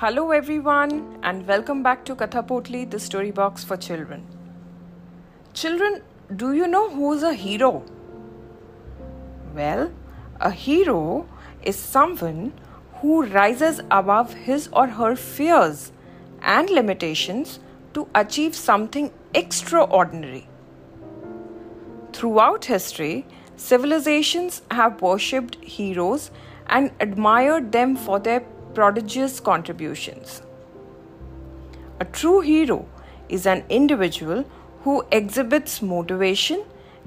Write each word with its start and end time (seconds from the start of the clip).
Hello, 0.00 0.30
everyone, 0.30 1.18
and 1.24 1.44
welcome 1.44 1.82
back 1.82 2.04
to 2.04 2.14
Kathapotli, 2.14 2.88
the 2.88 3.00
story 3.00 3.32
box 3.32 3.64
for 3.64 3.76
children. 3.76 4.24
Children, 5.54 6.02
do 6.36 6.52
you 6.52 6.68
know 6.68 6.88
who's 6.88 7.24
a 7.24 7.34
hero? 7.34 7.82
Well, 9.56 9.90
a 10.40 10.52
hero 10.52 11.28
is 11.64 11.74
someone 11.74 12.52
who 13.00 13.24
rises 13.24 13.80
above 13.90 14.34
his 14.34 14.68
or 14.72 14.86
her 14.86 15.16
fears 15.16 15.90
and 16.42 16.70
limitations 16.70 17.58
to 17.94 18.06
achieve 18.14 18.54
something 18.54 19.10
extraordinary. 19.34 20.46
Throughout 22.12 22.66
history, 22.66 23.26
civilizations 23.56 24.62
have 24.70 25.02
worshipped 25.02 25.56
heroes 25.56 26.30
and 26.68 26.92
admired 27.00 27.72
them 27.72 27.96
for 27.96 28.20
their 28.20 28.44
prodigious 28.78 29.40
contributions. 29.40 30.40
A 31.98 32.04
true 32.04 32.40
hero 32.40 32.86
is 33.28 33.44
an 33.44 33.64
individual 33.68 34.44
who 34.82 34.92
exhibits 35.10 35.82
motivation 35.82 36.62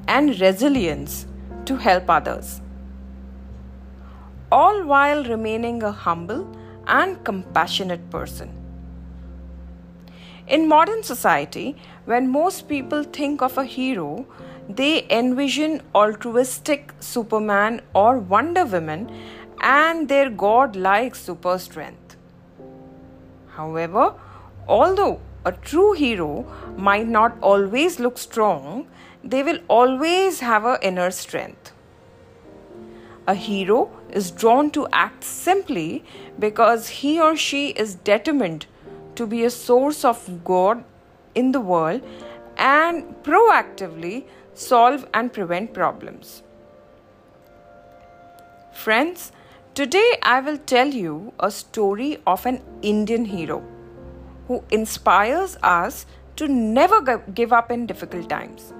and 0.05 0.37
resilience 0.41 1.25
to 1.63 1.77
help 1.77 2.09
others, 2.09 2.59
all 4.51 4.83
while 4.83 5.23
remaining 5.23 5.81
a 5.81 5.93
humble 5.93 6.45
and 6.87 7.23
compassionate 7.23 8.09
person. 8.09 8.51
In 10.49 10.67
modern 10.67 11.03
society, 11.03 11.77
when 12.03 12.27
most 12.29 12.67
people 12.67 13.03
think 13.03 13.41
of 13.41 13.57
a 13.57 13.63
hero, 13.63 14.25
they 14.67 15.05
envision 15.09 15.81
altruistic 15.95 16.93
Superman 16.99 17.81
or 17.93 18.17
Wonder 18.17 18.65
Woman 18.65 19.09
and 19.61 20.09
their 20.09 20.29
god-like 20.29 21.15
super 21.15 21.57
strength. 21.57 22.17
However, 23.49 24.13
although 24.67 25.21
a 25.45 25.51
true 25.51 25.93
hero 25.93 26.45
might 26.77 27.07
not 27.07 27.37
always 27.41 27.99
look 27.99 28.17
strong, 28.17 28.87
they 29.23 29.43
will 29.43 29.59
always 29.67 30.39
have 30.39 30.65
an 30.65 30.77
inner 30.81 31.11
strength. 31.11 31.71
A 33.27 33.35
hero 33.35 33.91
is 34.09 34.31
drawn 34.31 34.71
to 34.71 34.87
act 34.91 35.23
simply 35.23 36.03
because 36.39 36.89
he 36.89 37.19
or 37.21 37.35
she 37.35 37.69
is 37.69 37.95
determined 37.95 38.65
to 39.15 39.27
be 39.27 39.43
a 39.43 39.49
source 39.49 40.03
of 40.03 40.43
God 40.43 40.83
in 41.35 41.51
the 41.51 41.61
world 41.61 42.01
and 42.57 43.03
proactively 43.23 44.23
solve 44.53 45.07
and 45.13 45.31
prevent 45.31 45.73
problems. 45.73 46.41
Friends, 48.73 49.31
Today, 49.73 50.17
I 50.21 50.41
will 50.41 50.57
tell 50.57 50.89
you 50.89 51.31
a 51.39 51.49
story 51.49 52.17
of 52.27 52.45
an 52.45 52.61
Indian 52.81 53.23
hero 53.23 53.63
who 54.49 54.65
inspires 54.69 55.55
us 55.63 56.05
to 56.35 56.49
never 56.49 57.17
give 57.33 57.53
up 57.53 57.71
in 57.71 57.85
difficult 57.85 58.29
times. 58.29 58.73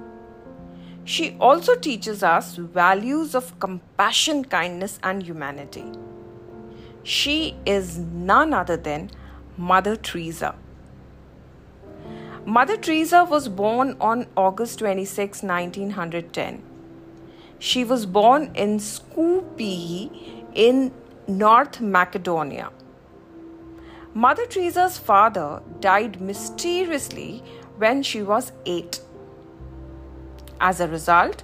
She 1.04 1.34
also 1.40 1.76
teaches 1.76 2.22
us 2.22 2.56
values 2.56 3.34
of 3.34 3.58
compassion, 3.58 4.44
kindness, 4.44 4.98
and 5.02 5.22
humanity. 5.22 5.86
She 7.04 7.56
is 7.64 7.96
none 7.96 8.52
other 8.52 8.76
than 8.76 9.10
Mother 9.56 9.96
Teresa. 9.96 10.54
Mother 12.44 12.76
Teresa 12.76 13.24
was 13.24 13.48
born 13.48 13.96
on 13.98 14.26
August 14.36 14.80
26, 14.80 15.42
1910. 15.42 16.62
She 17.58 17.82
was 17.82 18.04
born 18.04 18.50
in 18.54 18.76
Skopje 18.78 20.41
in 20.54 20.92
North 21.26 21.80
Macedonia. 21.80 22.70
Mother 24.14 24.44
Teresa's 24.46 24.98
father 24.98 25.62
died 25.80 26.20
mysteriously 26.20 27.42
when 27.78 28.02
she 28.02 28.22
was 28.22 28.52
eight. 28.66 29.00
As 30.60 30.80
a 30.80 30.88
result, 30.88 31.42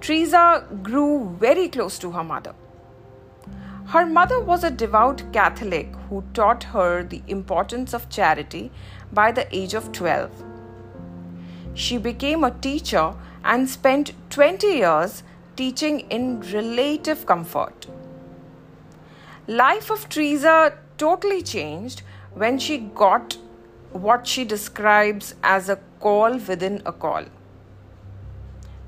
Teresa 0.00 0.64
grew 0.82 1.36
very 1.40 1.68
close 1.68 1.98
to 1.98 2.12
her 2.12 2.22
mother. 2.22 2.54
Her 3.86 4.06
mother 4.06 4.40
was 4.40 4.64
a 4.64 4.70
devout 4.70 5.22
Catholic 5.32 5.94
who 6.08 6.22
taught 6.34 6.64
her 6.64 7.02
the 7.02 7.22
importance 7.26 7.92
of 7.92 8.08
charity 8.08 8.70
by 9.12 9.32
the 9.32 9.46
age 9.54 9.74
of 9.74 9.92
12. 9.92 10.30
She 11.74 11.98
became 11.98 12.44
a 12.44 12.50
teacher 12.50 13.14
and 13.44 13.68
spent 13.68 14.12
20 14.30 14.66
years 14.66 15.22
teaching 15.56 16.00
in 16.10 16.40
relative 16.52 17.26
comfort. 17.26 17.86
Life 19.46 19.90
of 19.90 20.08
Teresa 20.08 20.72
totally 20.96 21.42
changed 21.42 22.00
when 22.32 22.58
she 22.58 22.78
got 22.78 23.36
what 23.92 24.26
she 24.26 24.42
describes 24.42 25.34
as 25.42 25.68
a 25.68 25.76
call 26.00 26.38
within 26.38 26.80
a 26.86 26.92
call, 26.92 27.24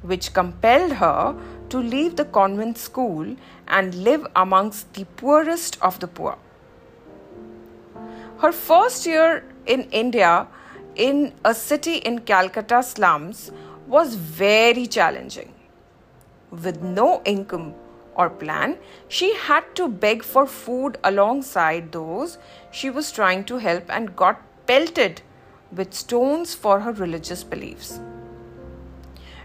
which 0.01 0.33
compelled 0.33 0.93
her 0.93 1.37
to 1.69 1.79
leave 1.79 2.17
the 2.17 2.25
convent 2.25 2.79
school 2.79 3.37
and 3.69 3.95
live 3.97 4.27
amongst 4.35 4.95
the 4.95 5.05
poorest 5.05 5.77
of 5.83 6.01
the 6.01 6.09
poor. 6.09 6.39
Her 8.39 8.51
first 8.51 9.05
year 9.05 9.45
in 9.67 9.83
India, 9.91 10.47
in 10.95 11.35
a 11.45 11.53
city 11.53 11.97
in 11.97 12.21
Calcutta 12.21 12.83
slums, 12.83 13.53
was 13.87 14.15
very 14.15 14.87
challenging. 14.87 15.53
With 16.51 16.81
no 16.81 17.21
income 17.27 17.75
or 18.17 18.31
plan, 18.31 18.79
she 19.09 19.35
had 19.35 19.75
to 19.77 19.89
beg 19.89 20.23
for 20.23 20.47
food 20.47 20.99
alongside 21.05 21.93
those 21.93 22.39
she 22.71 22.91
was 22.91 23.13
trying 23.13 23.45
to 23.45 23.59
help 23.59 23.85
and 23.89 24.17
got 24.17 24.43
pelted 24.67 25.23
with 25.71 25.95
stones 25.95 26.55
for 26.55 26.81
her 26.81 26.93
religious 26.93 27.45
beliefs. 27.45 28.01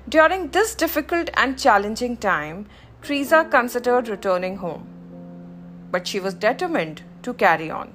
During 0.10 0.50
this 0.50 0.74
difficult 0.76 1.30
and 1.36 1.60
challenging 1.60 2.18
time, 2.18 2.68
Teresa 3.02 3.46
considered 3.46 4.08
returning 4.08 4.58
home, 4.58 4.88
but 5.92 6.08
she 6.08 6.20
was 6.20 6.34
determined 6.34 7.04
to 7.24 7.34
carry 7.34 7.70
on. 7.70 7.94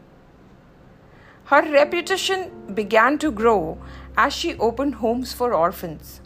Her 1.44 1.62
reputation 1.62 2.74
began 2.74 3.18
to 3.18 3.30
grow 3.30 3.78
as 4.16 4.32
she 4.32 4.56
opened 4.58 4.96
homes 4.96 5.32
for 5.32 5.54
orphans 5.54 6.20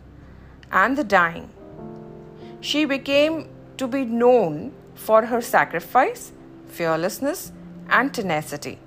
and 0.73 0.97
the 0.97 1.05
dying. 1.05 1.51
She 2.61 2.85
became 2.85 3.49
to 3.81 3.89
be 3.89 4.05
known 4.05 4.73
for 4.95 5.25
her 5.25 5.41
sacrifice, 5.41 6.33
fearlessness, 6.67 7.51
and 7.89 8.13
tenacity. 8.13 8.79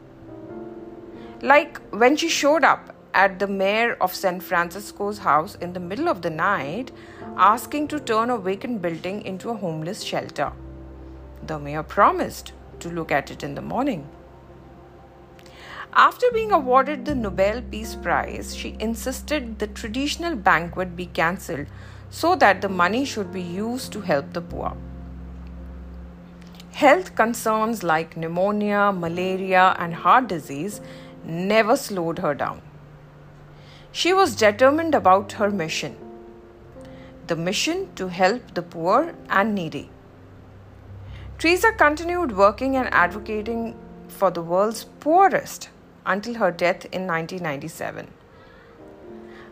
Like 1.42 1.82
when 1.90 2.16
she 2.16 2.30
showed 2.30 2.64
up 2.64 2.96
at 3.16 3.40
the 3.40 3.48
mayor 3.48 3.98
of 4.00 4.14
San 4.14 4.40
Francisco's 4.40 5.18
house 5.18 5.56
in 5.56 5.74
the 5.74 5.80
middle 5.80 6.08
of 6.08 6.22
the 6.22 6.30
night, 6.30 6.92
asking 7.38 7.88
to 7.88 8.00
turn 8.00 8.30
a 8.30 8.38
vacant 8.38 8.84
building 8.84 9.24
into 9.24 9.50
a 9.50 9.56
homeless 9.56 10.04
shelter. 10.04 10.52
The 11.48 11.58
mayor 11.58 11.82
promised 11.82 12.54
to 12.80 12.90
look 12.90 13.12
at 13.12 13.32
it 13.32 13.42
in 13.42 13.56
the 13.56 13.62
morning. 13.64 14.08
After 15.94 16.28
being 16.32 16.52
awarded 16.52 17.06
the 17.06 17.16
Nobel 17.16 17.64
Peace 17.64 17.96
Prize, 17.96 18.56
she 18.56 18.78
insisted 18.80 19.58
the 19.58 19.68
traditional 19.68 20.36
banquet 20.36 20.96
be 20.96 21.08
cancelled 21.08 21.66
so 22.22 22.36
that 22.36 22.62
the 22.62 22.70
money 22.70 23.04
should 23.12 23.32
be 23.34 23.42
used 23.42 23.92
to 23.92 24.02
help 24.02 24.34
the 24.34 24.42
poor. 24.42 24.78
Health 26.82 27.16
concerns 27.16 27.82
like 27.82 28.16
pneumonia, 28.16 28.92
malaria, 28.92 29.76
and 29.80 29.96
heart 29.96 30.28
disease 30.28 30.80
never 31.24 31.76
slowed 31.76 32.20
her 32.20 32.36
down. 32.36 32.62
She 33.92 34.14
was 34.14 34.36
determined 34.36 34.94
about 34.94 35.34
her 35.34 35.50
mission 35.50 35.98
the 37.28 37.36
mission 37.36 37.84
to 37.96 38.10
help 38.10 38.54
the 38.54 38.62
poor 38.62 39.14
and 39.30 39.56
needy. 39.56 39.90
Teresa 41.38 41.72
continued 41.72 42.36
working 42.38 42.76
and 42.76 42.94
advocating 42.94 43.76
for 44.08 44.30
the 44.30 44.42
world's 44.42 44.84
poorest 45.00 45.70
until 46.06 46.36
her 46.36 46.52
death 46.52 46.86
in 46.98 47.08
1997. 47.08 48.10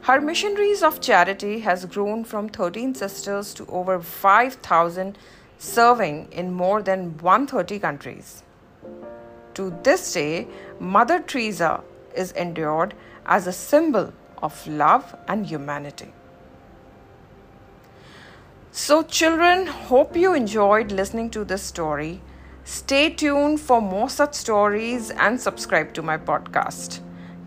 Her 0.04 0.20
missionaries 0.20 0.82
of 0.82 1.00
charity 1.00 1.60
has 1.60 1.86
grown 1.86 2.24
from 2.24 2.50
13 2.50 2.96
sisters 2.96 3.54
to 3.54 3.68
over 3.68 4.00
5,000 4.00 5.16
serving 5.60 6.28
in 6.32 6.52
more 6.52 6.82
than 6.82 7.18
130 7.20 7.78
countries. 7.78 8.42
To 9.54 9.70
this 9.84 10.12
day, 10.14 10.48
Mother 10.80 11.20
Teresa 11.20 11.84
is 12.16 12.32
endured 12.32 12.96
as 13.28 13.46
a 13.46 13.54
symbol 13.54 14.12
of 14.42 14.66
love 14.66 15.16
and 15.28 15.46
humanity. 15.46 16.12
So, 18.72 19.04
children, 19.04 19.68
hope 19.68 20.16
you 20.16 20.34
enjoyed 20.34 20.92
listening 20.92 21.30
to 21.32 21.44
this 21.44 21.62
story. 21.62 22.22
Stay 22.64 23.12
tuned 23.12 23.60
for 23.60 23.82
more 23.82 24.10
such 24.10 24.34
stories 24.34 25.12
and 25.12 25.40
subscribe 25.40 25.94
to 25.94 26.02
my 26.02 26.18
podcast. 26.18 27.02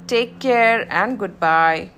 Take 0.06 0.38
care 0.38 0.86
and 0.92 1.18
goodbye. 1.18 1.90